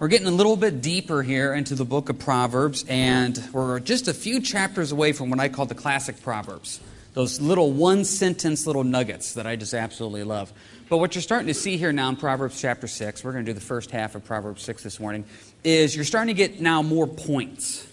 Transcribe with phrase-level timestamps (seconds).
[0.00, 4.06] We're getting a little bit deeper here into the book of Proverbs, and we're just
[4.06, 6.78] a few chapters away from what I call the classic Proverbs.
[7.14, 10.52] Those little one sentence little nuggets that I just absolutely love.
[10.88, 13.50] But what you're starting to see here now in Proverbs chapter 6, we're going to
[13.50, 15.24] do the first half of Proverbs 6 this morning,
[15.64, 17.84] is you're starting to get now more points.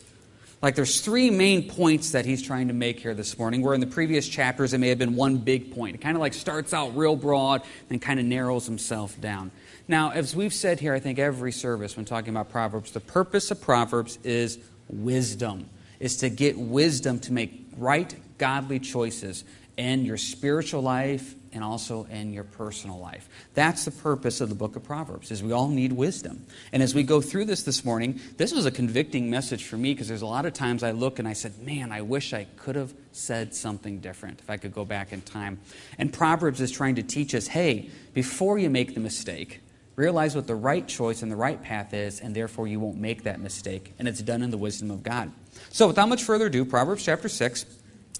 [0.61, 3.81] Like there's three main points that he's trying to make here this morning, where in
[3.81, 5.95] the previous chapters it may have been one big point.
[5.95, 9.49] It kind of like starts out real broad and kind of narrows himself down.
[9.87, 13.51] Now, as we've said here, I think every service when talking about Proverbs, the purpose
[13.51, 14.57] of Proverbs is
[14.89, 19.43] wisdom, is to get wisdom to make right, godly choices
[19.77, 23.29] in your spiritual life and also in your personal life.
[23.53, 26.45] That's the purpose of the book of Proverbs, is we all need wisdom.
[26.73, 29.93] And as we go through this this morning, this was a convicting message for me
[29.93, 32.47] because there's a lot of times I look and I said, man, I wish I
[32.57, 35.59] could have said something different if I could go back in time.
[35.97, 39.61] And Proverbs is trying to teach us, hey, before you make the mistake,
[39.95, 43.23] realize what the right choice and the right path is, and therefore you won't make
[43.23, 43.93] that mistake.
[43.97, 45.31] And it's done in the wisdom of God.
[45.69, 47.65] So without much further ado, Proverbs chapter 6,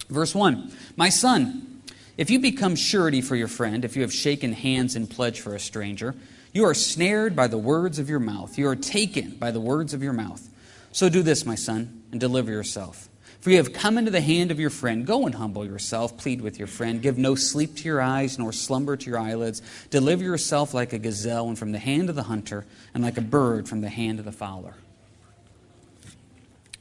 [0.08, 0.72] verse 1.
[0.96, 1.82] My son,
[2.16, 5.54] if you become surety for your friend, if you have shaken hands in pledge for
[5.54, 6.14] a stranger,
[6.52, 8.56] you are snared by the words of your mouth.
[8.56, 10.48] You are taken by the words of your mouth.
[10.92, 13.10] So do this, my son, and deliver yourself.
[13.40, 15.06] For you have come into the hand of your friend.
[15.06, 16.16] Go and humble yourself.
[16.18, 17.00] Plead with your friend.
[17.00, 19.62] Give no sleep to your eyes, nor slumber to your eyelids.
[19.90, 23.22] Deliver yourself like a gazelle and from the hand of the hunter, and like a
[23.22, 24.74] bird from the hand of the fowler.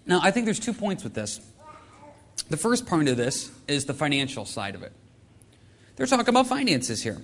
[0.08, 1.39] Now, I think there's two points with this.
[2.50, 4.94] The first part of this is the financial side of it.
[5.95, 7.22] They're talking about finances here.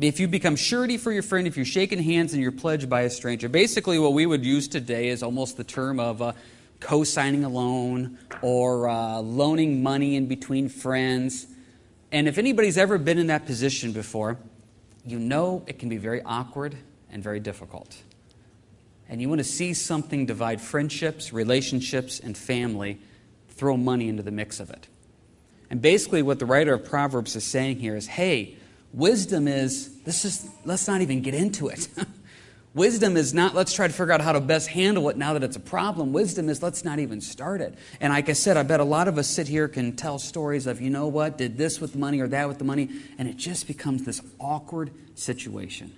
[0.00, 3.02] If you become surety for your friend, if you're shaking hands and you're pledged by
[3.02, 6.32] a stranger, basically what we would use today is almost the term of uh,
[6.82, 11.46] co signing a loan or uh, loaning money in between friends.
[12.10, 14.38] And if anybody's ever been in that position before,
[15.06, 16.76] you know it can be very awkward
[17.10, 17.96] and very difficult.
[19.08, 22.98] And you want to see something divide friendships, relationships, and family,
[23.50, 24.88] throw money into the mix of it.
[25.70, 28.56] And basically, what the writer of Proverbs is saying here is hey,
[28.92, 31.88] wisdom is, this is, let's not even get into it.
[32.74, 35.42] Wisdom is not, let's try to figure out how to best handle it now that
[35.42, 36.14] it's a problem.
[36.14, 37.74] Wisdom is, let's not even start it.
[38.00, 40.66] And like I said, I bet a lot of us sit here can tell stories
[40.66, 42.88] of, you know what, did this with the money or that with the money,
[43.18, 45.94] and it just becomes this awkward situation.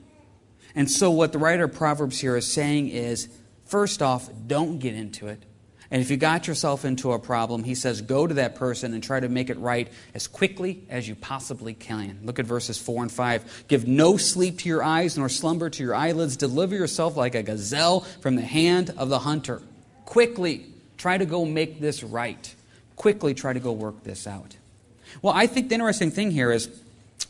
[0.75, 3.29] And so, what the writer of Proverbs here is saying is,
[3.65, 5.45] first off, don't get into it.
[5.95, 9.01] And if you got yourself into a problem, he says, go to that person and
[9.01, 12.19] try to make it right as quickly as you possibly can.
[12.25, 13.67] Look at verses 4 and 5.
[13.69, 16.37] Give no sleep to your eyes, nor slumber to your eyelids.
[16.37, 19.63] Deliver yourself like a gazelle from the hand of the hunter.
[20.05, 20.67] Quickly,
[20.99, 22.53] try to go make this right.
[22.97, 24.57] Quickly, try to go work this out.
[25.23, 26.69] Well, I think the interesting thing here is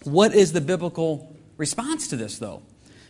[0.05, 2.63] what is the biblical response to this, though?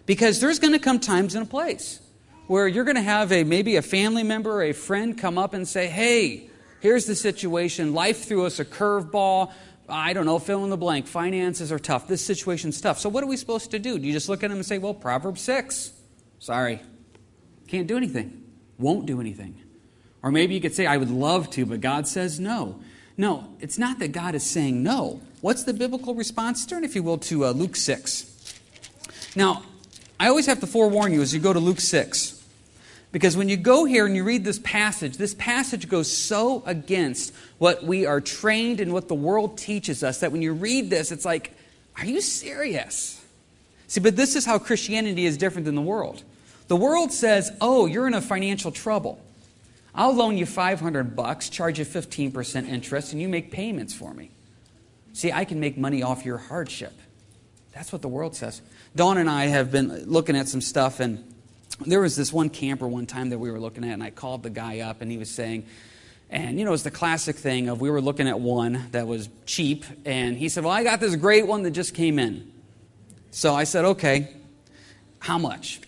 [0.04, 2.00] Because there's going to come times and a place
[2.46, 5.54] where you're going to have a maybe a family member or a friend come up
[5.54, 6.48] and say, "Hey,
[6.80, 7.94] here's the situation.
[7.94, 9.52] Life threw us a curveball.
[9.88, 11.06] I don't know, fill in the blank.
[11.06, 12.08] Finances are tough.
[12.08, 12.98] This situation's tough.
[12.98, 13.98] So what are we supposed to do?
[13.98, 15.92] Do you just look at them and say, "Well, Proverbs 6.
[16.38, 16.80] Sorry.
[17.68, 18.42] Can't do anything.
[18.78, 19.60] Won't do anything."
[20.22, 22.80] Or maybe you could say, "I would love to, but God says no."
[23.16, 25.20] No, it's not that God is saying no.
[25.40, 26.66] What's the biblical response?
[26.66, 28.58] Turn, if you will, to uh, Luke 6.
[29.36, 29.62] Now,
[30.18, 32.33] I always have to forewarn you as you go to Luke 6
[33.14, 37.32] because when you go here and you read this passage, this passage goes so against
[37.58, 41.12] what we are trained and what the world teaches us that when you read this,
[41.12, 41.56] it's like,
[41.96, 43.24] are you serious?
[43.86, 46.24] See, but this is how Christianity is different than the world.
[46.66, 49.22] The world says, oh, you're in a financial trouble.
[49.94, 54.32] I'll loan you 500 bucks, charge you 15% interest, and you make payments for me.
[55.12, 56.94] See, I can make money off your hardship.
[57.74, 58.60] That's what the world says.
[58.96, 61.33] Dawn and I have been looking at some stuff, and
[61.80, 64.42] there was this one camper one time that we were looking at, and I called
[64.42, 65.66] the guy up, and he was saying,
[66.30, 69.28] and you know, it's the classic thing of we were looking at one that was
[69.46, 72.50] cheap, and he said, Well, I got this great one that just came in.
[73.30, 74.28] So I said, Okay,
[75.20, 75.80] how much?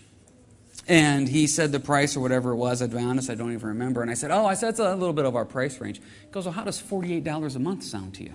[0.89, 2.81] And he said the price or whatever it was.
[2.81, 4.03] I'd be honest, I don't even remember.
[4.03, 6.01] And I said, Oh, I said, it's a little bit of our price range.
[6.21, 8.35] He goes, Well, how does $48 a month sound to you?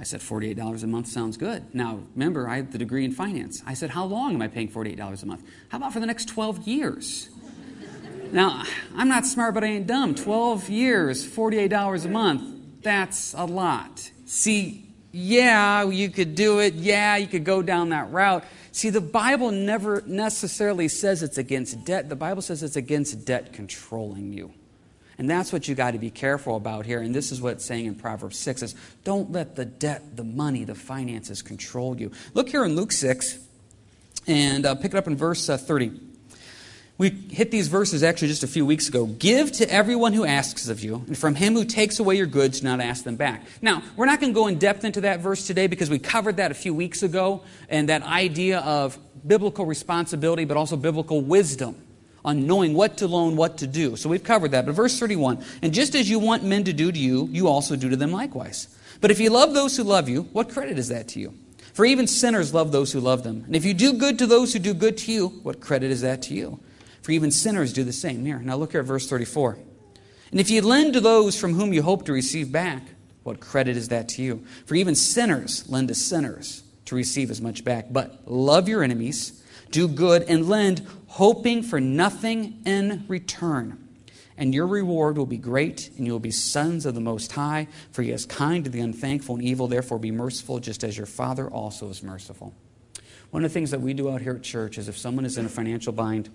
[0.00, 1.74] I said, $48 a month sounds good.
[1.74, 3.62] Now, remember, I have the degree in finance.
[3.66, 5.42] I said, How long am I paying $48 a month?
[5.70, 7.28] How about for the next 12 years?
[8.32, 8.62] now,
[8.96, 10.14] I'm not smart, but I ain't dumb.
[10.14, 14.10] 12 years, $48 a month, that's a lot.
[14.24, 16.74] See, yeah, you could do it.
[16.74, 18.44] Yeah, you could go down that route.
[18.70, 23.52] See, the Bible never necessarily says it's against debt, the Bible says it's against debt
[23.52, 24.52] controlling you.
[25.18, 27.00] And that's what you got to be careful about here.
[27.00, 30.22] And this is what it's saying in Proverbs 6 is don't let the debt, the
[30.22, 32.12] money, the finances control you.
[32.34, 33.38] Look here in Luke 6
[34.28, 36.02] and uh, pick it up in verse uh, 30.
[36.98, 39.06] We hit these verses actually just a few weeks ago.
[39.06, 42.60] Give to everyone who asks of you, and from him who takes away your goods,
[42.60, 43.46] not ask them back.
[43.62, 46.38] Now, we're not going to go in depth into that verse today because we covered
[46.38, 51.76] that a few weeks ago and that idea of biblical responsibility, but also biblical wisdom
[52.24, 53.96] on knowing what to loan, what to do.
[53.96, 54.66] So we've covered that.
[54.66, 57.76] But verse 31 And just as you want men to do to you, you also
[57.76, 58.68] do to them likewise.
[59.00, 61.34] But if you love those who love you, what credit is that to you?
[61.72, 63.44] For even sinners love those who love them.
[63.46, 66.00] And if you do good to those who do good to you, what credit is
[66.00, 66.58] that to you?
[67.02, 68.24] For even sinners do the same.
[68.24, 69.58] Here, now look here at verse 34.
[70.30, 72.82] And if you lend to those from whom you hope to receive back,
[73.22, 74.44] what credit is that to you?
[74.66, 77.86] For even sinners lend to sinners to receive as much back.
[77.90, 83.88] But love your enemies, do good, and lend, hoping for nothing in return.
[84.36, 87.66] And your reward will be great, and you will be sons of the Most High,
[87.90, 89.66] for he is kind to the unthankful and evil.
[89.66, 92.54] Therefore, be merciful, just as your Father also is merciful.
[93.30, 95.36] One of the things that we do out here at church is if someone is
[95.36, 96.30] in a financial bind,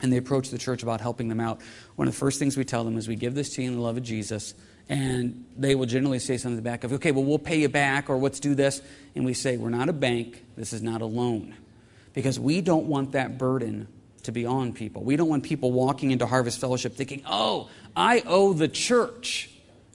[0.00, 1.60] and they approach the church about helping them out,
[1.96, 3.74] one of the first things we tell them is we give this to you in
[3.74, 4.54] the love of Jesus.
[4.88, 7.68] And they will generally say something in the back of, okay, well, we'll pay you
[7.68, 8.82] back or let's do this.
[9.14, 10.44] And we say, we're not a bank.
[10.56, 11.54] This is not a loan.
[12.14, 13.86] Because we don't want that burden
[14.24, 15.02] to be on people.
[15.02, 19.50] We don't want people walking into Harvest Fellowship thinking, oh, I owe the church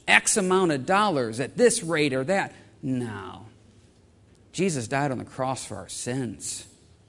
[0.07, 2.53] X amount of dollars at this rate or that.
[2.81, 3.45] No.
[4.51, 6.67] Jesus died on the cross for our sins.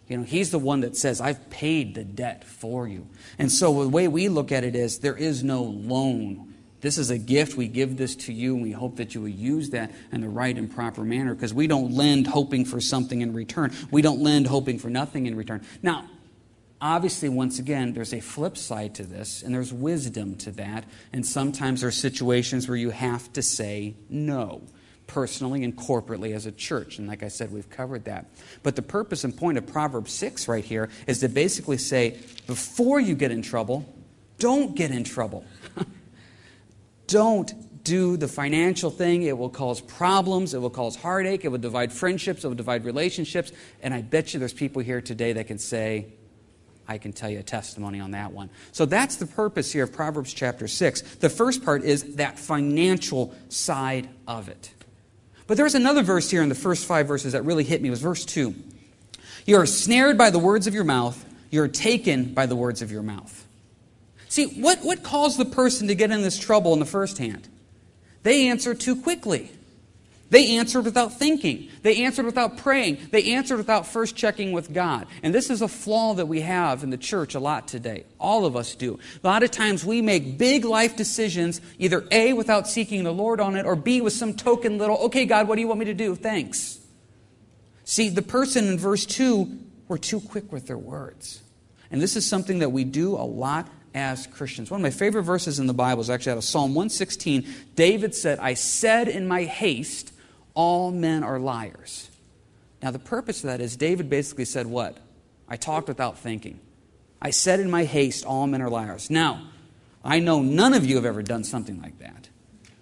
[0.08, 3.06] You know, he's the one that says, I've paid the debt for you.
[3.38, 6.54] And so the way we look at it is there is no loan.
[6.80, 7.56] This is a gift.
[7.56, 10.28] We give this to you, and we hope that you will use that in the
[10.28, 13.72] right and proper manner because we don't lend hoping for something in return.
[13.90, 15.62] We don't lend hoping for nothing in return.
[15.82, 16.08] Now,
[16.80, 20.84] obviously, once again, there's a flip side to this, and there's wisdom to that.
[21.12, 24.62] And sometimes there are situations where you have to say no
[25.08, 26.98] personally and corporately as a church.
[26.98, 28.26] And like I said, we've covered that.
[28.62, 33.00] But the purpose and point of Proverbs 6 right here is to basically say before
[33.00, 33.92] you get in trouble,
[34.38, 35.44] don't get in trouble.
[37.08, 37.52] don't
[37.84, 39.22] do the financial thing.
[39.22, 40.52] It will cause problems.
[40.52, 41.44] It will cause heartache.
[41.44, 42.44] It will divide friendships.
[42.44, 43.50] It will divide relationships.
[43.82, 46.12] And I bet you there's people here today that can say,
[46.88, 48.48] I can tell you a testimony on that one.
[48.72, 51.02] So that's the purpose here of Proverbs chapter 6.
[51.16, 54.72] The first part is that financial side of it.
[55.46, 57.88] But there's another verse here in the first five verses that really hit me.
[57.88, 58.54] It was verse 2.
[59.44, 62.82] You are snared by the words of your mouth, you are taken by the words
[62.82, 63.46] of your mouth.
[64.28, 67.48] See, what, what caused the person to get in this trouble in the first hand?
[68.22, 69.50] They answer too quickly.
[70.30, 71.68] They answered without thinking.
[71.82, 72.98] They answered without praying.
[73.10, 75.06] They answered without first checking with God.
[75.22, 78.04] And this is a flaw that we have in the church a lot today.
[78.20, 78.98] All of us do.
[79.22, 83.40] A lot of times we make big life decisions, either A, without seeking the Lord
[83.40, 85.86] on it, or B, with some token little, okay, God, what do you want me
[85.86, 86.14] to do?
[86.14, 86.78] Thanks.
[87.84, 89.58] See, the person in verse 2
[89.88, 91.40] were too quick with their words.
[91.90, 94.70] And this is something that we do a lot as Christians.
[94.70, 97.46] One of my favorite verses in the Bible is actually out of Psalm 116.
[97.74, 100.12] David said, I said in my haste,
[100.58, 102.10] all men are liars.
[102.82, 104.98] Now, the purpose of that is David basically said what?
[105.48, 106.58] I talked without thinking.
[107.22, 109.08] I said in my haste, all men are liars.
[109.08, 109.50] Now,
[110.04, 112.28] I know none of you have ever done something like that,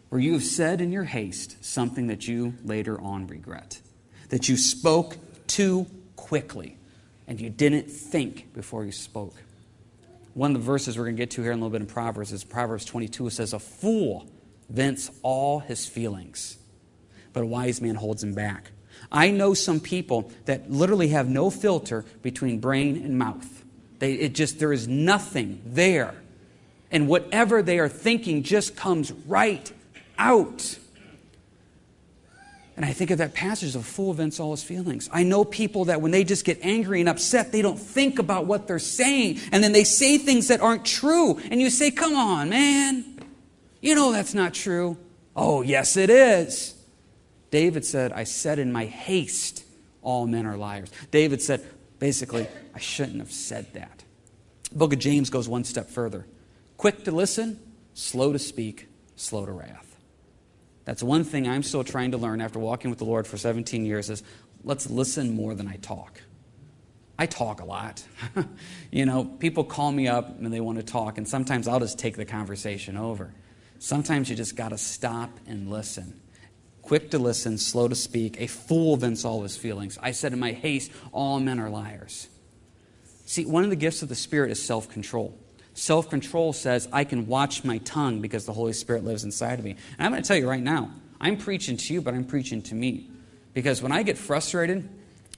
[0.09, 3.79] where you have said in your haste something that you later on regret,
[4.31, 5.87] that you spoke too
[6.17, 6.79] quickly,
[7.27, 9.35] and you didn't think before you spoke.
[10.33, 11.89] One of the verses we're going to get to here in a little bit in
[11.89, 13.27] Proverbs is Proverbs 22.
[13.27, 14.27] It says, A fool
[14.71, 16.57] vents all his feelings
[17.37, 18.71] but a wise man holds him back.
[19.13, 23.63] I know some people that literally have no filter between brain and mouth.
[23.99, 26.15] They, it just, there is nothing there.
[26.91, 29.71] And whatever they are thinking just comes right
[30.17, 30.79] out.
[32.75, 35.11] And I think of that passage of fool vents all his feelings.
[35.13, 38.47] I know people that when they just get angry and upset, they don't think about
[38.47, 39.41] what they're saying.
[39.53, 41.39] And then they say things that aren't true.
[41.51, 43.05] And you say, come on, man.
[43.83, 44.97] You know that's not true.
[45.37, 46.76] Oh, yes, it is.
[47.51, 49.65] David said, I said in my haste,
[50.03, 50.91] all men are liars.
[51.11, 51.65] David said,
[51.99, 54.05] basically, I shouldn't have said that.
[54.71, 56.27] The book of James goes one step further
[56.77, 57.59] quick to listen,
[57.95, 59.97] slow to speak, slow to wrath.
[60.85, 63.85] That's one thing I'm still trying to learn after walking with the Lord for 17
[63.85, 64.23] years is
[64.63, 66.21] let's listen more than I talk.
[67.19, 68.05] I talk a lot.
[68.91, 71.99] you know, people call me up and they want to talk, and sometimes I'll just
[71.99, 73.33] take the conversation over.
[73.79, 76.21] Sometimes you just got to stop and listen
[76.87, 79.99] quick to listen, slow to speak, a fool vents all his feelings.
[80.01, 82.29] I said in my haste, all men are liars.
[83.25, 85.37] See, one of the gifts of the Spirit is self control.
[85.75, 89.65] Self control says, I can watch my tongue because the Holy Spirit lives inside of
[89.65, 89.73] me.
[89.99, 92.63] And I'm going to tell you right now, I'm preaching to you, but I'm preaching
[92.63, 93.11] to me.
[93.53, 94.89] Because when I get frustrated,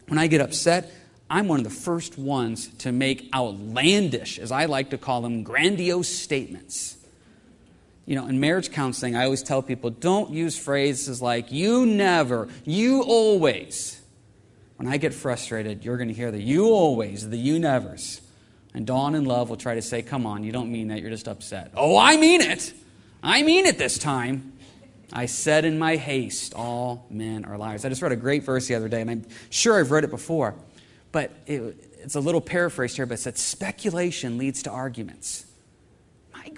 [0.07, 0.93] when I get upset,
[1.31, 5.43] I'm one of the first ones to make outlandish, as I like to call them,
[5.45, 6.98] grandiose statements.
[8.09, 12.49] You know, in marriage counseling, I always tell people don't use phrases like, you never,
[12.65, 14.01] you always.
[14.77, 18.23] When I get frustrated, you're going to hear the you always, the you nevers.
[18.73, 21.11] And Dawn in love will try to say, come on, you don't mean that, you're
[21.11, 21.73] just upset.
[21.77, 22.73] Oh, I mean it.
[23.23, 24.55] I mean it this time.
[25.13, 27.85] I said in my haste, all men are liars.
[27.85, 30.11] I just read a great verse the other day, and I'm sure I've read it
[30.11, 30.55] before,
[31.13, 35.45] but it, it's a little paraphrased here, but it said, speculation leads to arguments.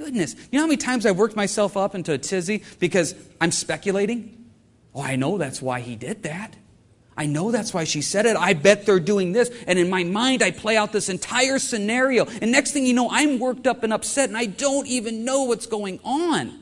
[0.01, 0.35] Goodness.
[0.35, 4.47] You know how many times I've worked myself up into a tizzy because I'm speculating?
[4.95, 6.57] Oh, I know that's why he did that.
[7.19, 8.35] I know that's why she said it.
[8.35, 9.51] I bet they're doing this.
[9.67, 12.25] And in my mind, I play out this entire scenario.
[12.41, 15.43] And next thing you know, I'm worked up and upset, and I don't even know
[15.43, 16.59] what's going on.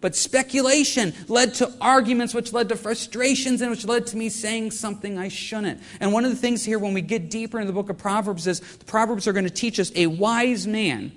[0.00, 4.72] But speculation led to arguments, which led to frustrations, and which led to me saying
[4.72, 5.80] something I shouldn't.
[6.00, 8.48] And one of the things here, when we get deeper into the book of Proverbs,
[8.48, 11.12] is the Proverbs are going to teach us a wise man,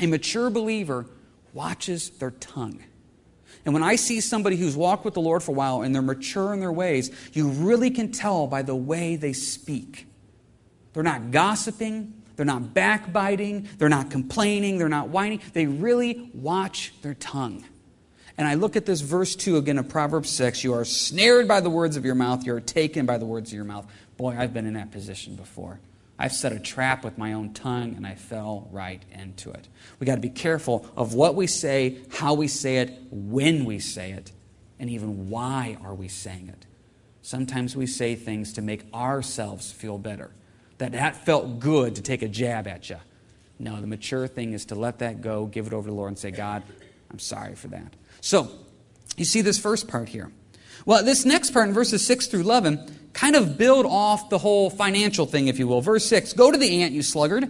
[0.00, 1.06] a mature believer,
[1.52, 2.82] watches their tongue.
[3.64, 6.02] And when I see somebody who's walked with the Lord for a while and they're
[6.02, 10.06] mature in their ways, you really can tell by the way they speak.
[10.92, 15.40] They're not gossiping, they're not backbiting, they're not complaining, they're not whining.
[15.52, 17.64] They really watch their tongue.
[18.38, 20.62] And I look at this verse 2 again of Proverbs 6.
[20.62, 23.50] You are snared by the words of your mouth, you are taken by the words
[23.50, 23.86] of your mouth.
[24.16, 25.80] Boy, I've been in that position before.
[26.18, 29.68] I've set a trap with my own tongue and I fell right into it.
[30.00, 33.78] We got to be careful of what we say, how we say it, when we
[33.78, 34.32] say it,
[34.80, 36.66] and even why are we saying it.
[37.22, 40.30] Sometimes we say things to make ourselves feel better.
[40.78, 42.96] That that felt good to take a jab at you.
[43.58, 46.08] No, the mature thing is to let that go, give it over to the Lord
[46.08, 46.62] and say, God,
[47.10, 47.94] I'm sorry for that.
[48.20, 48.50] So,
[49.16, 50.30] you see this first part here.
[50.88, 54.70] Well, this next part in verses 6 through 11 kind of build off the whole
[54.70, 55.82] financial thing, if you will.
[55.82, 57.46] Verse 6 Go to the ant, you sluggard.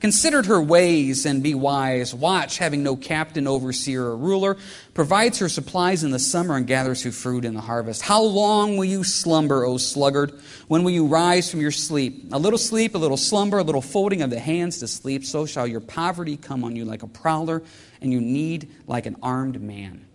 [0.00, 2.12] Consider her ways and be wise.
[2.12, 4.56] Watch, having no captain, overseer, or ruler.
[4.92, 8.02] Provides her supplies in the summer and gathers her fruit in the harvest.
[8.02, 10.32] How long will you slumber, O sluggard?
[10.66, 12.32] When will you rise from your sleep?
[12.32, 15.24] A little sleep, a little slumber, a little folding of the hands to sleep.
[15.24, 17.62] So shall your poverty come on you like a prowler,
[18.00, 20.06] and you need like an armed man.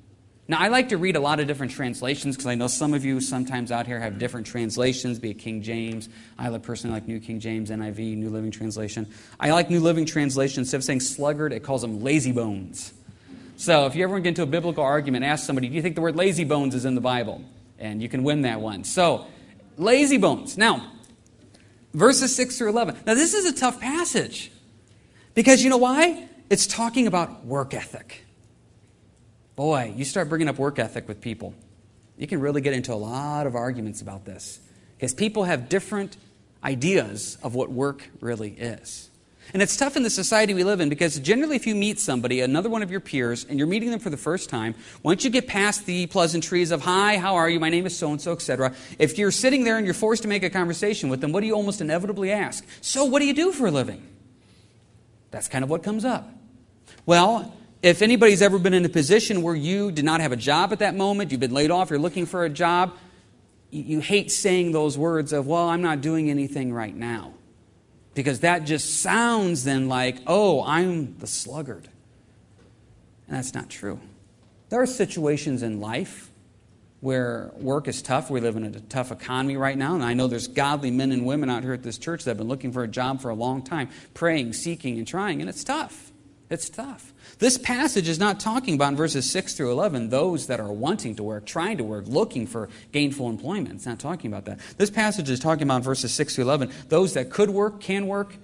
[0.47, 3.03] Now, I like to read a lot of different translations because I know some of
[3.03, 6.07] you sometimes out here have different translations, be it King James.
[6.37, 9.07] I personally like New King James, NIV, New Living Translation.
[9.39, 10.61] I like New Living Translation.
[10.61, 12.93] Instead of saying sluggard, it calls them lazy bones.
[13.57, 16.01] So if you ever get into a biblical argument, ask somebody, do you think the
[16.01, 17.43] word lazy bones is in the Bible?
[17.79, 18.83] And you can win that one.
[18.83, 19.25] So,
[19.77, 20.57] lazy bones.
[20.57, 20.91] Now,
[21.93, 22.97] verses 6 through 11.
[23.07, 24.51] Now, this is a tough passage
[25.33, 26.27] because you know why?
[26.51, 28.24] It's talking about work ethic.
[29.55, 31.53] Boy, you start bringing up work ethic with people,
[32.17, 34.59] you can really get into a lot of arguments about this
[34.97, 36.17] because people have different
[36.63, 39.09] ideas of what work really is.
[39.53, 42.41] And it's tough in the society we live in because generally, if you meet somebody,
[42.41, 45.29] another one of your peers, and you're meeting them for the first time, once you
[45.29, 48.31] get past the pleasantries of, hi, how are you, my name is so and so,
[48.31, 51.41] etc., if you're sitting there and you're forced to make a conversation with them, what
[51.41, 52.65] do you almost inevitably ask?
[52.81, 54.05] So, what do you do for a living?
[55.29, 56.27] That's kind of what comes up.
[57.05, 57.53] Well,
[57.85, 60.79] if anybody's ever been in a position where you did not have a job at
[60.79, 62.97] that moment, you've been laid off, you're looking for a job,
[63.69, 67.33] you, hate saying those words of, well, I'm not doing anything right now.
[68.15, 71.87] Because that just sounds then like, oh, I'm the sluggard.
[73.27, 73.99] And that's not true.
[74.69, 76.31] There are situations in life
[77.01, 78.31] where work is tough.
[78.31, 81.23] We live in a tough economy right now, and I know there's godly men and
[81.23, 83.35] women out here at this church that have been looking for a job for a
[83.35, 86.13] long time, praying, seeking, and trying, and it's tough.
[86.49, 87.11] It's tough.
[87.39, 91.15] This passage is not talking about in verses 6 through 11 those that are wanting
[91.15, 93.75] to work, trying to work, looking for gainful employment.
[93.75, 94.59] It's not talking about that.
[94.77, 98.35] This passage is talking about verses 6 through 11 those that could work, can work,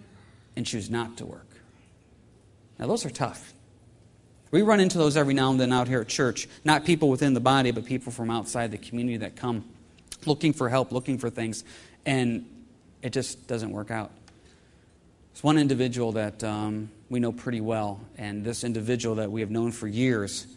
[0.55, 1.47] and choose not to work.
[2.79, 3.53] Now, those are tough.
[4.49, 6.47] We run into those every now and then out here at church.
[6.65, 9.63] Not people within the body, but people from outside the community that come
[10.25, 11.63] looking for help, looking for things,
[12.05, 12.45] and
[13.01, 14.11] it just doesn't work out.
[15.33, 19.51] There's one individual that um, we know pretty well, and this individual that we have
[19.51, 20.47] known for years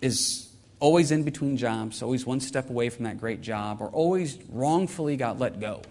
[0.00, 0.48] is
[0.78, 5.16] always in between jobs, always one step away from that great job, or always wrongfully
[5.16, 5.82] got let go.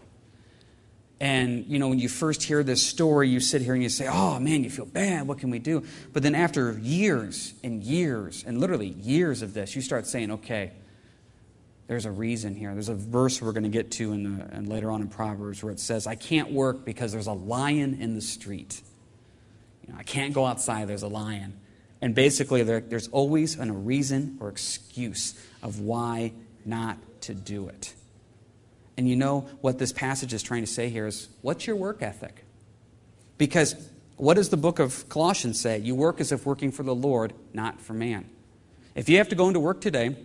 [1.19, 4.07] And, you know, when you first hear this story, you sit here and you say,
[4.09, 5.27] oh, man, you feel bad.
[5.27, 5.83] What can we do?
[6.13, 10.71] But then after years and years, and literally years of this, you start saying, okay,
[11.87, 12.73] there's a reason here.
[12.73, 15.61] There's a verse we're going to get to in the, and later on in Proverbs
[15.61, 18.81] where it says, I can't work because there's a lion in the street.
[19.91, 21.59] Know, I can't go outside, there's a lion.
[22.01, 26.33] And basically, there, there's always an, a reason or excuse of why
[26.65, 27.93] not to do it.
[28.97, 32.01] And you know what this passage is trying to say here is what's your work
[32.01, 32.43] ethic?
[33.37, 33.75] Because
[34.17, 35.79] what does the book of Colossians say?
[35.79, 38.29] You work as if working for the Lord, not for man.
[38.93, 40.15] If you have to go into work today,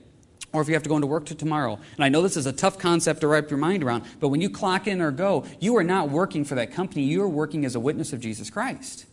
[0.52, 2.46] or if you have to go into work to tomorrow, and I know this is
[2.46, 5.44] a tough concept to wrap your mind around, but when you clock in or go,
[5.60, 8.50] you are not working for that company, you are working as a witness of Jesus
[8.50, 9.06] Christ.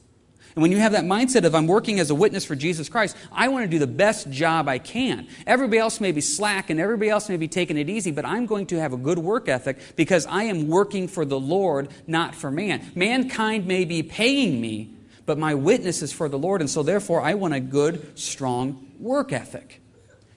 [0.56, 3.18] And when you have that mindset of, I'm working as a witness for Jesus Christ,
[3.32, 5.28] I want to do the best job I can.
[5.48, 8.46] Everybody else may be slack and everybody else may be taking it easy, but I'm
[8.46, 12.36] going to have a good work ethic because I am working for the Lord, not
[12.36, 12.92] for man.
[12.94, 14.94] Mankind may be paying me,
[15.26, 18.92] but my witness is for the Lord, and so therefore I want a good, strong
[19.00, 19.82] work ethic.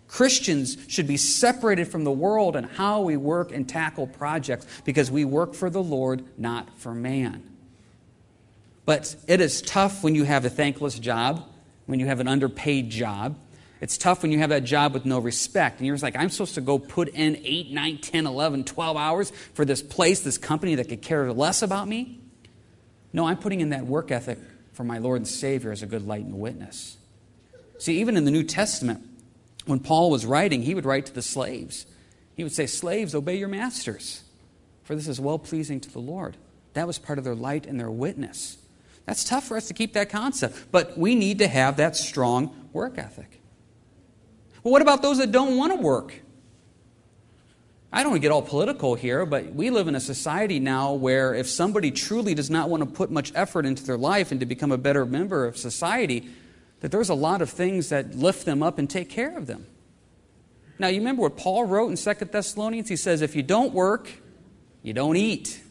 [0.09, 5.11] Christians should be separated from the world and how we work and tackle projects because
[5.11, 7.56] we work for the Lord, not for man.
[8.87, 11.45] But it is tough when you have a thankless job,
[11.85, 13.37] when you have an underpaid job.
[13.81, 15.79] It's tough when you have that job with no respect.
[15.79, 18.97] And you're just like, I'm supposed to go put in 8, 9, 10, 11, 12
[18.97, 22.21] hours for this place, this company that could care less about me.
[23.13, 24.39] No, I'm putting in that work ethic
[24.73, 26.97] for my Lord and Savior as a good light and witness.
[27.79, 29.05] See, even in the New Testament,
[29.67, 31.87] when Paul was writing, he would write to the slaves.
[32.37, 34.23] He would say, Slaves, obey your masters,
[34.85, 36.37] for this is well pleasing to the Lord.
[36.75, 38.59] That was part of their light and their witness.
[39.07, 42.69] That's tough for us to keep that concept, but we need to have that strong
[42.73, 43.41] work ethic.
[44.63, 46.23] Well, what about those that don't want to work?
[47.93, 50.93] I don't want to get all political here, but we live in a society now
[50.93, 54.41] where if somebody truly does not want to put much effort into their life and
[54.41, 56.29] to become a better member of society,
[56.81, 59.67] that there's a lot of things that lift them up and take care of them.
[60.79, 62.89] Now, you remember what Paul wrote in 2 Thessalonians?
[62.89, 64.11] He says, If you don't work,
[64.83, 65.63] you don't eat.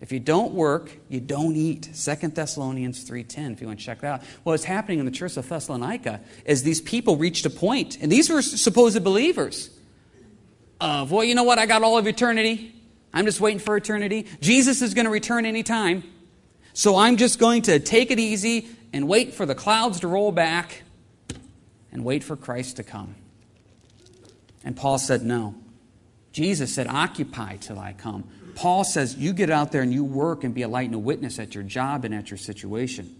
[0.00, 1.88] If you don't work, you don't eat.
[1.94, 4.22] 2 Thessalonians 3.10, if you want to check that out.
[4.42, 8.28] What's happening in the church of Thessalonica is these people reached a point, and these
[8.28, 9.70] were supposed believers,
[10.80, 12.74] of, well, you know what, I got all of eternity.
[13.14, 14.26] I'm just waiting for eternity.
[14.42, 16.04] Jesus is going to return anytime.
[16.74, 20.30] So I'm just going to take it easy and wait for the clouds to roll
[20.32, 20.82] back
[21.90, 23.14] and wait for Christ to come.
[24.62, 25.54] And Paul said, no.
[26.32, 28.28] Jesus said, occupy till I come.
[28.56, 30.98] Paul says you get out there and you work and be a light and a
[30.98, 33.14] witness at your job and at your situation.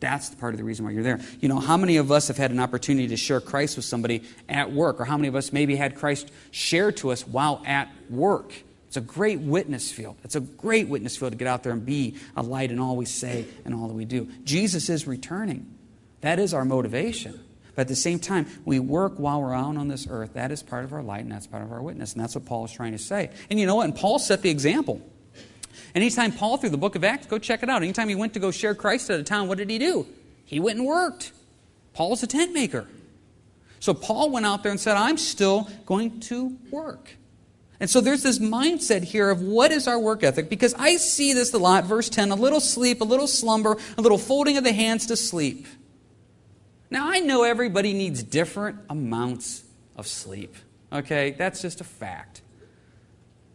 [0.00, 1.20] That's the part of the reason why you're there.
[1.40, 4.22] You know, how many of us have had an opportunity to share Christ with somebody
[4.48, 5.00] at work?
[5.00, 8.52] Or how many of us maybe had Christ shared to us while at work?
[8.86, 10.16] It's a great witness field.
[10.24, 12.96] It's a great witness field to get out there and be a light in all
[12.96, 14.26] we say and all that we do.
[14.44, 15.66] Jesus is returning.
[16.22, 17.38] That is our motivation.
[17.78, 20.32] But at the same time, we work while we're out on this earth.
[20.32, 22.12] That is part of our light and that's part of our witness.
[22.12, 23.30] And that's what Paul is trying to say.
[23.50, 23.84] And you know what?
[23.84, 25.00] And Paul set the example.
[25.94, 27.84] Anytime Paul, through the book of Acts, go check it out.
[27.84, 30.08] Anytime he went to go share Christ at a town, what did he do?
[30.44, 31.30] He went and worked.
[31.92, 32.88] Paul's a tent maker.
[33.78, 37.14] So Paul went out there and said, I'm still going to work.
[37.78, 40.48] And so there's this mindset here of what is our work ethic?
[40.50, 41.84] Because I see this a lot.
[41.84, 45.16] Verse 10 a little sleep, a little slumber, a little folding of the hands to
[45.16, 45.68] sleep.
[46.90, 49.62] Now, I know everybody needs different amounts
[49.96, 50.54] of sleep.
[50.92, 51.32] Okay?
[51.32, 52.42] That's just a fact.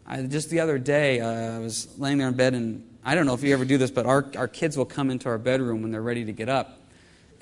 [0.06, 3.26] I, just the other day, uh, I was laying there in bed, and I don't
[3.26, 5.82] know if you ever do this, but our, our kids will come into our bedroom
[5.82, 6.80] when they're ready to get up.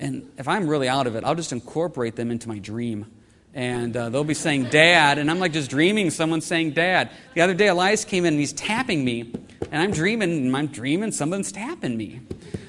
[0.00, 3.06] And if I'm really out of it, I'll just incorporate them into my dream.
[3.54, 5.18] And uh, they'll be saying, Dad.
[5.18, 7.10] And I'm like just dreaming someone saying, Dad.
[7.34, 9.32] The other day, Elias came in and he's tapping me.
[9.70, 12.20] And I'm dreaming, and I'm dreaming someone's tapping me.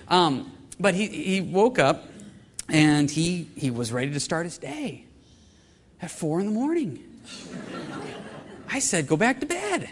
[0.09, 2.03] Um, but he, he woke up
[2.73, 5.05] and he, he was ready to start his day
[6.01, 7.01] at four in the morning.
[8.69, 9.89] I said, Go back to bed.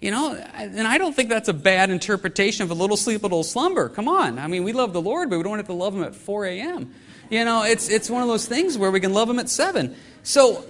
[0.00, 3.26] You know, and I don't think that's a bad interpretation of a little sleep, a
[3.26, 3.88] little slumber.
[3.88, 4.38] Come on.
[4.38, 6.44] I mean, we love the Lord, but we don't have to love Him at 4
[6.44, 6.94] a.m.
[7.30, 9.96] You know, it's, it's one of those things where we can love Him at 7.
[10.22, 10.62] So,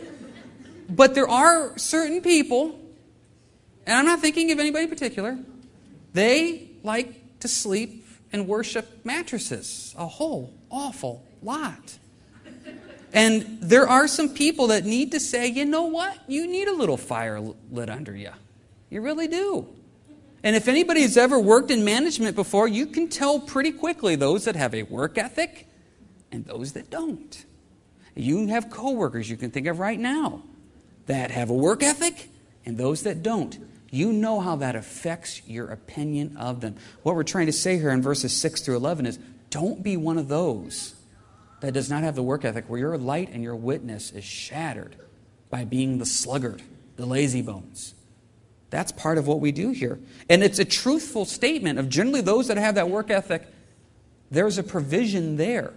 [0.88, 2.78] but there are certain people,
[3.84, 5.36] and I'm not thinking of anybody particular,
[6.12, 11.98] they like to sleep and worship mattresses a whole awful lot.
[13.12, 16.18] And there are some people that need to say, you know what?
[16.26, 18.32] You need a little fire lit under you.
[18.90, 19.68] You really do.
[20.42, 24.44] And if anybody has ever worked in management before, you can tell pretty quickly those
[24.44, 25.68] that have a work ethic
[26.32, 27.44] and those that don't.
[28.16, 30.42] You have coworkers you can think of right now
[31.06, 32.28] that have a work ethic
[32.66, 33.56] and those that don't.
[33.90, 36.74] You know how that affects your opinion of them.
[37.04, 39.18] What we're trying to say here in verses 6 through 11 is
[39.54, 40.96] don't be one of those
[41.60, 44.96] that does not have the work ethic where your light and your witness is shattered
[45.48, 46.60] by being the sluggard,
[46.96, 47.94] the lazy bones.
[48.70, 50.00] That's part of what we do here.
[50.28, 53.46] And it's a truthful statement of generally those that have that work ethic,
[54.28, 55.72] there's a provision there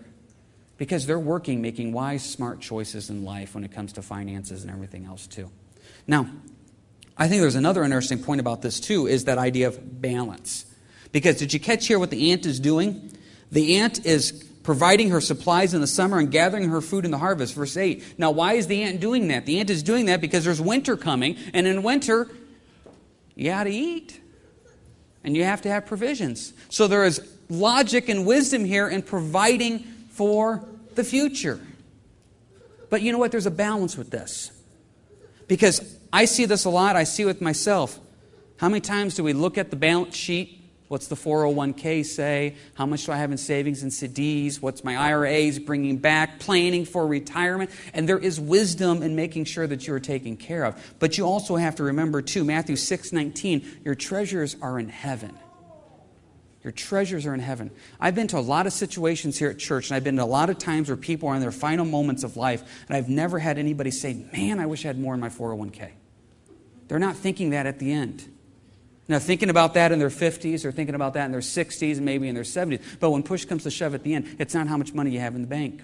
[0.79, 4.71] because they're working, making wise, smart choices in life when it comes to finances and
[4.71, 5.51] everything else, too.
[6.07, 6.27] Now,
[7.15, 10.65] I think there's another interesting point about this, too, is that idea of balance.
[11.11, 13.11] Because did you catch here what the ant is doing?
[13.51, 17.17] The ant is providing her supplies in the summer and gathering her food in the
[17.17, 17.55] harvest.
[17.55, 18.19] Verse 8.
[18.19, 19.45] Now, why is the ant doing that?
[19.45, 22.29] The ant is doing that because there's winter coming, and in winter,
[23.35, 24.19] you got to eat.
[25.23, 26.53] And you have to have provisions.
[26.69, 29.79] So there is logic and wisdom here in providing
[30.09, 30.63] for
[30.95, 31.59] the future.
[32.89, 33.31] But you know what?
[33.31, 34.51] There's a balance with this.
[35.47, 37.99] Because I see this a lot, I see it with myself.
[38.57, 40.56] How many times do we look at the balance sheet?
[40.87, 42.55] What's the 401k say?
[42.75, 44.61] How much do I have in savings and CDs?
[44.61, 46.39] What's my IRAs bringing back?
[46.39, 47.71] Planning for retirement.
[47.93, 50.95] And there is wisdom in making sure that you are taken care of.
[50.99, 55.37] But you also have to remember, too, Matthew 6 19, your treasures are in heaven.
[56.63, 57.71] Your treasures are in heaven.
[57.99, 60.25] I've been to a lot of situations here at church, and I've been to a
[60.25, 63.39] lot of times where people are in their final moments of life, and I've never
[63.39, 65.91] had anybody say, Man, I wish I had more in my 401k.
[66.87, 68.36] They're not thinking that at the end.
[69.07, 72.05] Now, thinking about that in their 50s or thinking about that in their 60s and
[72.05, 72.81] maybe in their 70s.
[72.99, 75.19] But when push comes to shove at the end, it's not how much money you
[75.19, 75.81] have in the bank.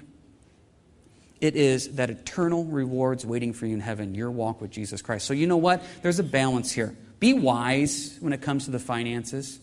[1.39, 5.25] It is that eternal rewards waiting for you in heaven, your walk with Jesus Christ.
[5.25, 5.83] So, you know what?
[6.01, 6.95] There's a balance here.
[7.19, 9.59] Be wise when it comes to the finances.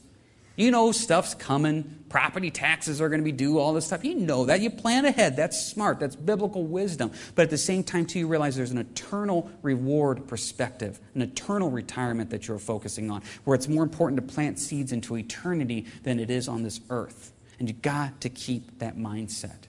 [0.60, 2.04] You know stuff's coming.
[2.10, 4.04] Property taxes are going to be due, all this stuff.
[4.04, 4.60] You know that.
[4.60, 5.34] You plan ahead.
[5.34, 6.00] That's smart.
[6.00, 7.12] That's biblical wisdom.
[7.34, 11.70] But at the same time, too, you realize there's an eternal reward perspective, an eternal
[11.70, 16.20] retirement that you're focusing on, where it's more important to plant seeds into eternity than
[16.20, 17.32] it is on this earth.
[17.58, 19.60] And you've got to keep that mindset.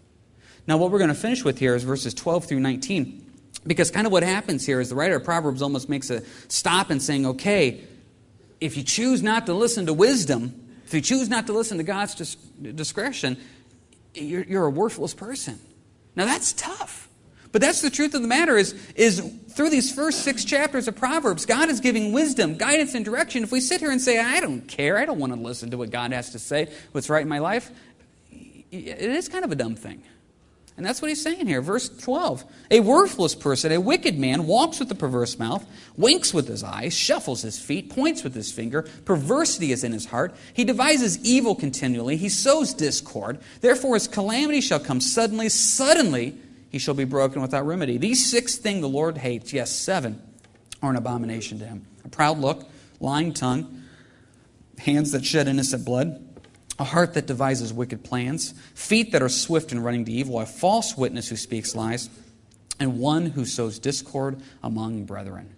[0.68, 3.32] Now, what we're going to finish with here is verses 12 through 19.
[3.66, 6.90] Because kind of what happens here is the writer of Proverbs almost makes a stop
[6.90, 7.80] and saying, okay,
[8.60, 10.58] if you choose not to listen to wisdom,
[10.92, 13.38] if you choose not to listen to God's dis- discretion,
[14.14, 15.58] you're, you're a worthless person.
[16.18, 17.08] Now that's tough.
[17.54, 20.98] But that's the truth of the matter is, is through these first six chapters of
[20.98, 23.42] Proverbs, God is giving wisdom, guidance, and direction.
[23.42, 25.78] If we sit here and say, I don't care, I don't want to listen to
[25.78, 27.72] what God has to say, what's right in my life,
[28.30, 30.04] it is kind of a dumb thing.
[30.82, 31.62] And that's what he's saying here.
[31.62, 32.44] Verse 12.
[32.72, 35.64] A worthless person, a wicked man, walks with a perverse mouth,
[35.96, 38.82] winks with his eyes, shuffles his feet, points with his finger.
[39.06, 40.36] Perversity is in his heart.
[40.56, 42.18] He devises evil continually.
[42.18, 43.38] He sows discord.
[43.60, 45.50] Therefore, his calamity shall come suddenly.
[45.50, 46.36] Suddenly,
[46.72, 48.00] he shall be broken without remedy.
[48.00, 50.20] These six things the Lord hates, yes, seven,
[50.82, 52.68] are an abomination to him a proud look,
[53.00, 53.84] lying tongue,
[54.80, 56.31] hands that shed innocent blood
[56.82, 60.46] a heart that devises wicked plans, feet that are swift in running to evil, a
[60.48, 62.10] false witness who speaks lies,
[62.80, 65.56] and one who sows discord among brethren.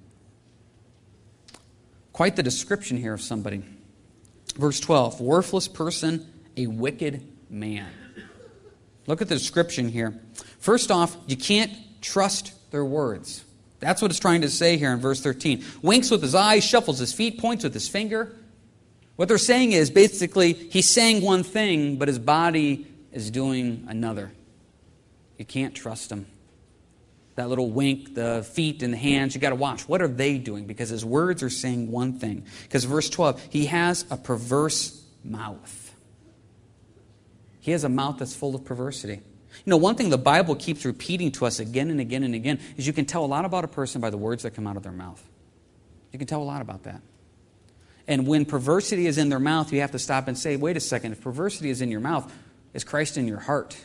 [2.11, 3.63] Quite the description here of somebody.
[4.57, 7.89] Verse 12 worthless person, a wicked man.
[9.07, 10.19] Look at the description here.
[10.59, 13.45] First off, you can't trust their words.
[13.79, 15.63] That's what it's trying to say here in verse 13.
[15.81, 18.35] Winks with his eyes, shuffles his feet, points with his finger.
[19.15, 24.31] What they're saying is basically, he's saying one thing, but his body is doing another.
[25.37, 26.25] You can't trust him.
[27.35, 29.87] That little wink, the feet and the hands, you got to watch.
[29.87, 30.65] What are they doing?
[30.65, 32.45] Because his words are saying one thing.
[32.63, 35.95] Because verse 12, he has a perverse mouth.
[37.59, 39.13] He has a mouth that's full of perversity.
[39.13, 42.59] You know, one thing the Bible keeps repeating to us again and again and again
[42.77, 44.75] is you can tell a lot about a person by the words that come out
[44.75, 45.23] of their mouth.
[46.11, 47.01] You can tell a lot about that.
[48.07, 50.81] And when perversity is in their mouth, you have to stop and say, wait a
[50.81, 52.31] second, if perversity is in your mouth,
[52.73, 53.77] is Christ in your heart?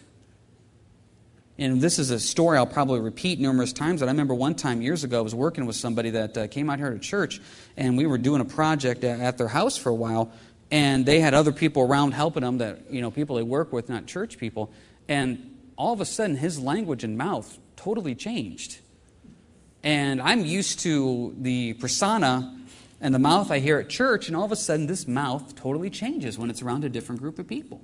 [1.57, 4.01] And this is a story I'll probably repeat numerous times.
[4.01, 6.71] But I remember one time years ago, I was working with somebody that uh, came
[6.71, 7.41] out here to church,
[7.77, 10.33] and we were doing a project at their house for a while,
[10.71, 13.89] and they had other people around helping them that, you know, people they work with,
[13.89, 14.71] not church people.
[15.09, 18.79] And all of a sudden, his language and mouth totally changed.
[19.83, 22.58] And I'm used to the persona
[23.01, 25.91] and the mouth I hear at church, and all of a sudden this mouth totally
[25.91, 27.81] changes when it's around a different group of people.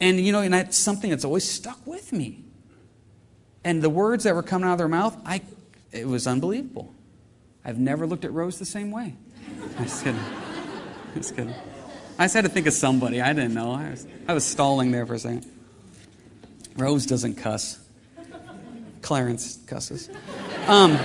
[0.00, 2.44] And you know, and that's something that's always stuck with me.
[3.64, 5.42] And the words that were coming out of their mouth, I
[5.92, 6.94] it was unbelievable.
[7.64, 9.14] I've never looked at Rose the same way.
[9.78, 10.20] I was kidding.
[11.14, 11.54] Was kidding.
[12.18, 13.20] I just had to think of somebody.
[13.20, 13.72] I didn't know.
[13.72, 15.46] I was, I was stalling there for a second.
[16.76, 17.78] Rose doesn't cuss.
[19.02, 20.10] Clarence cusses.
[20.66, 20.98] Um,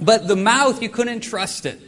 [0.00, 1.80] but the mouth, you couldn't trust it.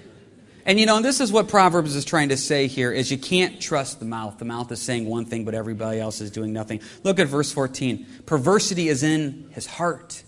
[0.69, 3.17] And you know, and this is what Proverbs is trying to say here is you
[3.17, 4.39] can't trust the mouth.
[4.39, 6.83] The mouth is saying one thing, but everybody else is doing nothing.
[7.05, 8.07] Look at verse 14.
[8.27, 10.23] Perversity is in his heart.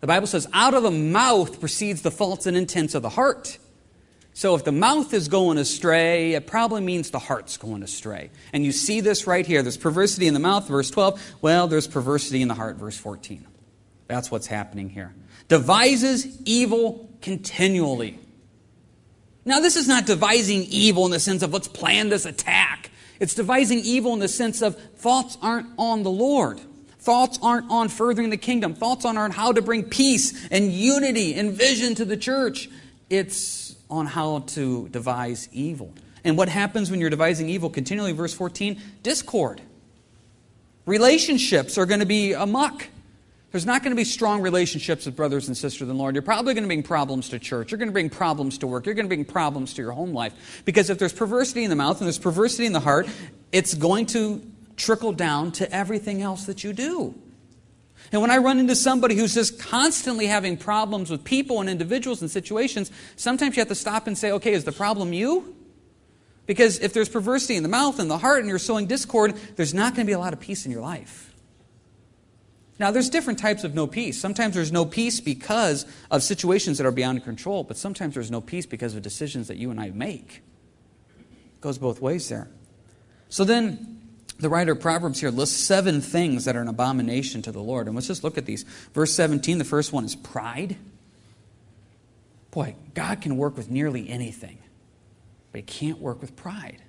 [0.00, 3.58] The Bible says, out of the mouth proceeds the faults and intents of the heart.
[4.32, 8.30] So if the mouth is going astray, it probably means the heart's going astray.
[8.52, 9.62] And you see this right here.
[9.62, 11.36] There's perversity in the mouth, verse 12.
[11.42, 13.46] Well, there's perversity in the heart, verse 14.
[14.10, 15.14] That's what's happening here.
[15.46, 18.18] Devises evil continually.
[19.44, 22.90] Now, this is not devising evil in the sense of let's plan this attack.
[23.20, 26.60] It's devising evil in the sense of thoughts aren't on the Lord.
[26.98, 28.74] Thoughts aren't on furthering the kingdom.
[28.74, 32.68] Thoughts aren't on how to bring peace and unity and vision to the church.
[33.08, 35.94] It's on how to devise evil.
[36.24, 38.10] And what happens when you're devising evil continually?
[38.10, 39.60] Verse 14 discord.
[40.84, 42.88] Relationships are going to be amuck.
[43.52, 46.14] There's not going to be strong relationships with brothers and sisters in the Lord.
[46.14, 47.72] You're probably going to bring problems to church.
[47.72, 48.86] You're going to bring problems to work.
[48.86, 50.62] You're going to bring problems to your home life.
[50.64, 53.08] Because if there's perversity in the mouth and there's perversity in the heart,
[53.50, 54.40] it's going to
[54.76, 57.14] trickle down to everything else that you do.
[58.12, 62.22] And when I run into somebody who's just constantly having problems with people and individuals
[62.22, 65.56] and situations, sometimes you have to stop and say, okay, is the problem you?
[66.46, 69.74] Because if there's perversity in the mouth and the heart and you're sowing discord, there's
[69.74, 71.29] not going to be a lot of peace in your life.
[72.80, 74.18] Now, there's different types of no peace.
[74.18, 78.40] Sometimes there's no peace because of situations that are beyond control, but sometimes there's no
[78.40, 80.42] peace because of decisions that you and I make.
[81.18, 82.48] It goes both ways there.
[83.28, 84.00] So then,
[84.38, 87.86] the writer of Proverbs here lists seven things that are an abomination to the Lord.
[87.86, 88.62] And let's just look at these.
[88.94, 90.78] Verse 17, the first one is pride.
[92.50, 94.56] Boy, God can work with nearly anything,
[95.52, 96.80] but He can't work with pride.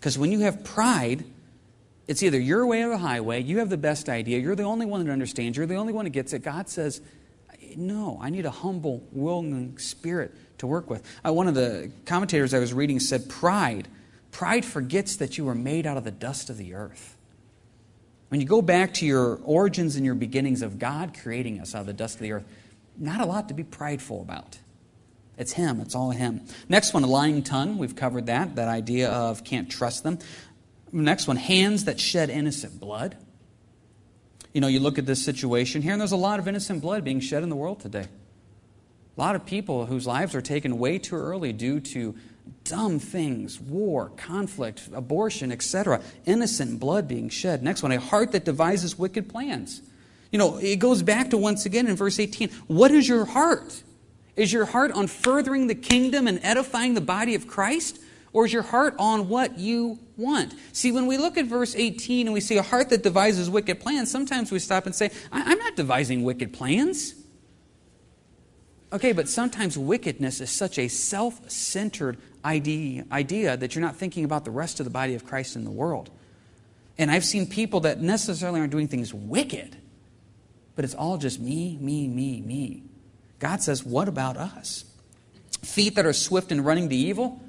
[0.00, 1.24] Because when you have pride,
[2.08, 3.42] it's either your way or the highway.
[3.42, 4.38] You have the best idea.
[4.38, 5.56] You're the only one that understands.
[5.56, 6.40] You're the only one that gets it.
[6.40, 7.00] God says,
[7.76, 11.04] No, I need a humble, willing spirit to work with.
[11.26, 13.88] Uh, one of the commentators I was reading said, Pride.
[14.30, 17.16] Pride forgets that you were made out of the dust of the earth.
[18.28, 21.80] When you go back to your origins and your beginnings of God creating us out
[21.80, 22.44] of the dust of the earth,
[22.98, 24.58] not a lot to be prideful about.
[25.38, 25.80] It's Him.
[25.80, 26.42] It's all Him.
[26.68, 27.78] Next one, a lying tongue.
[27.78, 28.56] We've covered that.
[28.56, 30.18] That idea of can't trust them.
[31.02, 33.16] Next one hands that shed innocent blood.
[34.54, 37.04] You know, you look at this situation here, and there's a lot of innocent blood
[37.04, 38.06] being shed in the world today.
[39.16, 42.14] A lot of people whose lives are taken way too early due to
[42.64, 46.00] dumb things, war, conflict, abortion, etc.
[46.24, 47.62] Innocent blood being shed.
[47.62, 49.82] Next one, a heart that devises wicked plans.
[50.32, 52.48] You know, it goes back to once again in verse 18.
[52.68, 53.82] What is your heart?
[54.34, 57.98] Is your heart on furthering the kingdom and edifying the body of Christ?
[58.36, 60.52] Or is your heart on what you want?
[60.72, 63.80] See, when we look at verse 18 and we see a heart that devises wicked
[63.80, 67.14] plans, sometimes we stop and say, I'm not devising wicked plans.
[68.92, 74.22] Okay, but sometimes wickedness is such a self centered idea, idea that you're not thinking
[74.22, 76.10] about the rest of the body of Christ in the world.
[76.98, 79.78] And I've seen people that necessarily aren't doing things wicked,
[80.74, 82.82] but it's all just me, me, me, me.
[83.38, 84.84] God says, What about us?
[85.62, 87.40] Feet that are swift in running to evil,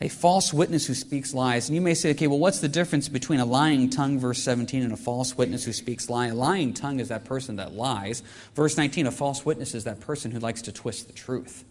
[0.00, 1.68] a false witness who speaks lies.
[1.68, 4.82] And you may say, okay, well, what's the difference between a lying tongue, verse 17,
[4.82, 6.28] and a false witness who speaks lie?
[6.28, 8.22] A lying tongue is that person that lies.
[8.54, 11.64] Verse 19, a false witness is that person who likes to twist the truth.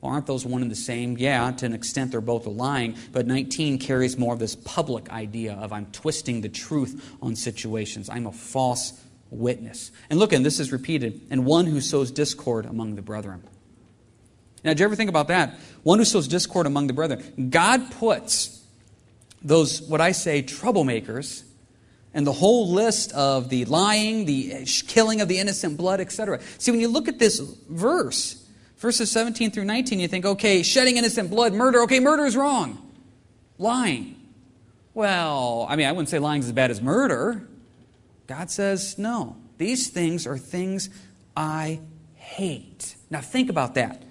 [0.00, 1.16] Well, aren't those one and the same?
[1.18, 5.52] Yeah, to an extent they're both lying, but 19 carries more of this public idea
[5.54, 8.08] of I'm twisting the truth on situations.
[8.08, 8.98] I'm a false
[9.30, 9.92] witness.
[10.08, 13.44] And look, and this is repeated, and one who sows discord among the brethren.
[14.62, 15.58] Now, did you ever think about that?
[15.82, 17.48] One who sows discord among the brethren.
[17.50, 18.62] God puts
[19.42, 21.44] those, what I say, troublemakers,
[22.12, 26.40] and the whole list of the lying, the killing of the innocent blood, etc.
[26.58, 28.44] See, when you look at this verse,
[28.78, 32.90] verses 17 through 19, you think, okay, shedding innocent blood, murder, okay, murder is wrong.
[33.58, 34.16] Lying.
[34.92, 37.46] Well, I mean, I wouldn't say lying is as bad as murder.
[38.26, 40.90] God says, no, these things are things
[41.36, 41.80] I
[42.14, 42.96] hate.
[43.08, 44.02] Now, think about that.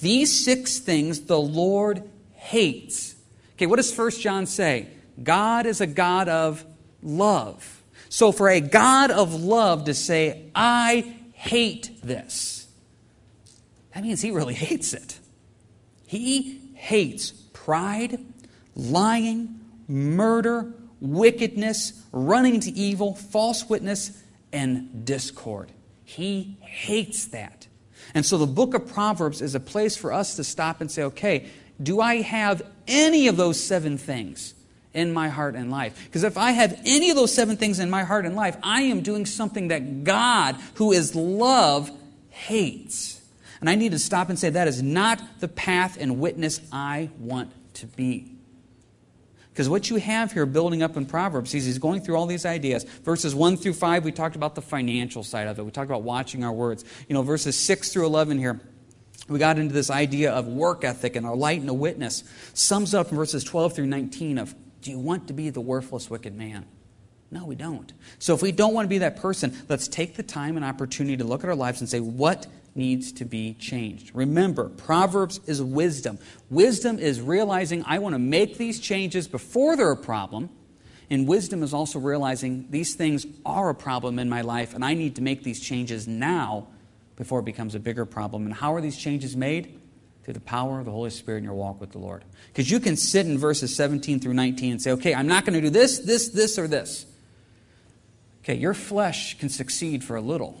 [0.00, 3.14] These six things the Lord hates.
[3.54, 4.88] Okay, what does 1 John say?
[5.22, 6.64] God is a God of
[7.02, 7.82] love.
[8.08, 12.66] So for a God of love to say, I hate this,
[13.94, 15.18] that means he really hates it.
[16.06, 18.18] He hates pride,
[18.74, 25.70] lying, murder, wickedness, running to evil, false witness, and discord.
[26.04, 27.66] He hates that.
[28.14, 31.04] And so the book of Proverbs is a place for us to stop and say,
[31.04, 31.46] okay,
[31.82, 34.54] do I have any of those seven things
[34.92, 36.04] in my heart and life?
[36.04, 38.82] Because if I have any of those seven things in my heart and life, I
[38.82, 41.90] am doing something that God, who is love,
[42.30, 43.20] hates.
[43.60, 47.10] And I need to stop and say, that is not the path and witness I
[47.18, 48.39] want to be.
[49.52, 52.46] Because what you have here building up in Proverbs, he's, he's going through all these
[52.46, 52.84] ideas.
[52.84, 55.64] Verses 1 through 5, we talked about the financial side of it.
[55.64, 56.84] We talked about watching our words.
[57.08, 58.60] You know, verses 6 through 11 here,
[59.28, 62.24] we got into this idea of work ethic and a light and a witness.
[62.54, 66.08] Sums up in verses 12 through 19 of, do you want to be the worthless,
[66.08, 66.66] wicked man?
[67.30, 67.92] No, we don't.
[68.18, 71.16] So if we don't want to be that person, let's take the time and opportunity
[71.18, 74.10] to look at our lives and say, what needs to be changed?
[74.14, 76.18] Remember, Proverbs is wisdom.
[76.48, 80.50] Wisdom is realizing I want to make these changes before they're a problem.
[81.10, 84.94] And wisdom is also realizing these things are a problem in my life and I
[84.94, 86.68] need to make these changes now
[87.16, 88.46] before it becomes a bigger problem.
[88.46, 89.78] And how are these changes made?
[90.24, 92.24] Through the power of the Holy Spirit in your walk with the Lord.
[92.48, 95.54] Because you can sit in verses 17 through 19 and say, okay, I'm not going
[95.54, 97.06] to do this, this, this, or this.
[98.42, 100.60] Okay, your flesh can succeed for a little,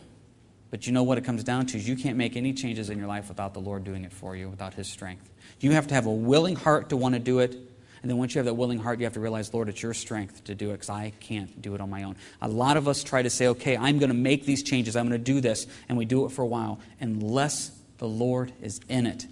[0.70, 2.98] but you know what it comes down to is you can't make any changes in
[2.98, 5.28] your life without the Lord doing it for you, without His strength.
[5.58, 7.54] You have to have a willing heart to want to do it.
[8.02, 9.92] And then once you have that willing heart, you have to realize, Lord, it's your
[9.92, 12.16] strength to do it because I can't do it on my own.
[12.40, 14.96] A lot of us try to say, okay, I'm going to make these changes.
[14.96, 15.66] I'm going to do this.
[15.88, 16.80] And we do it for a while.
[17.00, 19.26] Unless the Lord is in it,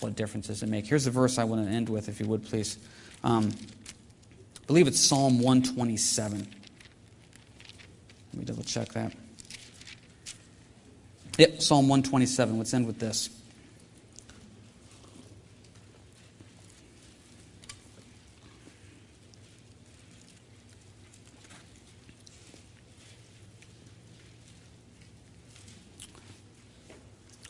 [0.00, 0.86] what difference does it make?
[0.86, 2.78] Here's the verse I want to end with, if you would please.
[3.22, 3.50] Um,
[4.62, 6.38] I believe it's Psalm 127.
[6.38, 6.48] Let
[8.38, 9.12] me double check that.
[11.38, 12.58] Yep, Psalm 127.
[12.58, 13.28] Let's end with this.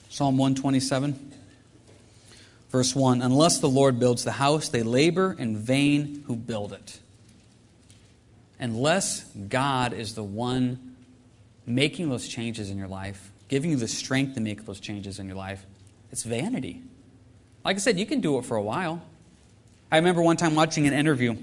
[0.09, 1.33] Psalm 127,
[2.71, 7.01] verse 1 Unless the Lord builds the house, they labor in vain who build it
[8.61, 10.97] unless God is the one
[11.67, 15.29] making those changes in your life, giving you the strength to make those changes in
[15.29, 15.65] your life,
[16.11, 16.83] it's vanity.
[17.65, 19.01] Like I said, you can do it for a while.
[19.93, 21.37] I remember one time watching an interview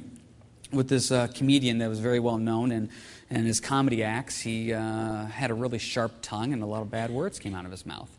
[0.74, 2.90] with this uh, comedian that was very well known, and,
[3.30, 6.92] and his comedy acts, he uh, had a really sharp tongue, and a lot of
[6.92, 8.10] bad words came out of his mouth.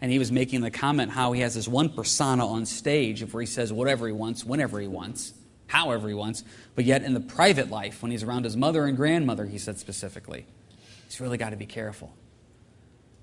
[0.00, 3.40] And he was making the comment how he has this one persona on stage where
[3.40, 5.32] he says whatever he wants, whenever he wants
[5.68, 6.42] however he wants,
[6.74, 9.78] but yet in the private life, when he's around his mother and grandmother, he said
[9.78, 10.44] specifically,
[11.04, 12.12] he's really got to be careful.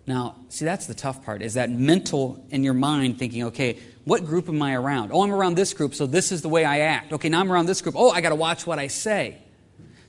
[0.08, 4.24] Now, see, that's the tough part, is that mental in your mind thinking, okay, what
[4.24, 5.12] group am I around?
[5.12, 7.12] Oh, I'm around this group, so this is the way I act.
[7.12, 7.96] Okay, now I'm around this group.
[7.98, 9.40] Oh, I got to watch what I say.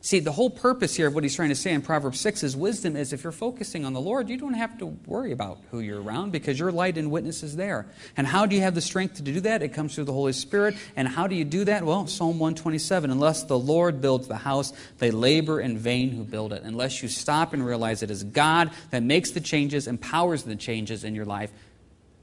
[0.06, 2.56] See, the whole purpose here of what he's trying to say in Proverbs 6 is
[2.56, 5.80] wisdom is if you're focusing on the Lord, you don't have to worry about who
[5.80, 7.86] you're around because your light and witness is there.
[8.16, 9.62] And how do you have the strength to do that?
[9.64, 10.76] It comes through the Holy Spirit.
[10.94, 11.82] And how do you do that?
[11.82, 16.52] Well, Psalm 127 Unless the Lord builds the house, they labor in vain who build
[16.52, 16.62] it.
[16.62, 21.02] Unless you stop and realize it is God that makes the changes, empowers the changes
[21.02, 21.50] in your life,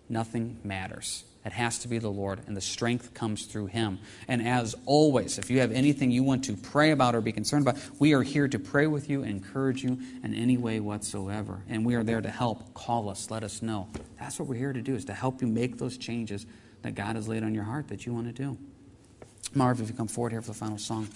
[0.08, 1.26] nothing matters.
[1.46, 4.00] It has to be the Lord, and the strength comes through Him.
[4.28, 7.68] And as always, if you have anything you want to pray about or be concerned
[7.68, 11.64] about, we are here to pray with you, encourage you in any way whatsoever.
[11.68, 12.74] And we are there to help.
[12.74, 13.90] Call us, let us know.
[14.20, 16.46] That's what we're here to do, is to help you make those changes
[16.82, 18.58] that God has laid on your heart that you want to do.
[19.54, 21.08] Marv, if you come forward here for the final song.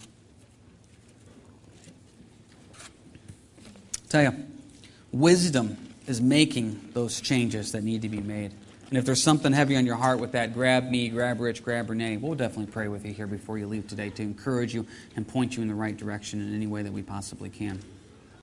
[4.10, 4.46] tell you,
[5.12, 8.54] wisdom is making those changes that need to be made.
[8.90, 11.90] And if there's something heavy on your heart with that, grab me, grab Rich, grab
[11.90, 12.18] Renee.
[12.18, 14.86] We'll definitely pray with you here before you leave today to encourage you
[15.18, 17.80] and point you in the right direction in any way that we possibly can.